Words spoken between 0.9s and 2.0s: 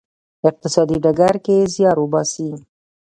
ډګر کې زیار